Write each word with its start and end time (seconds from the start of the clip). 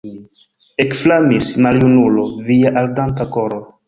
Ekflamis, 0.85 1.49
maljunulo, 1.65 2.23
via 2.47 2.73
ardanta 2.83 3.29
koro! 3.37 3.61